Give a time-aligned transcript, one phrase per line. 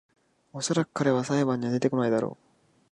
[0.51, 2.35] おそらく彼は裁判には出てこないだろ